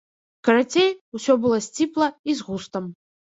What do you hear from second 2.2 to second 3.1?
і з густам.